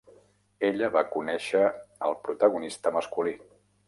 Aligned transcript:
Ella 0.69 0.87
va 0.95 1.03
conèixer 1.15 1.61
al 2.09 2.17
protagonista 2.23 2.93
masculí. 2.97 3.35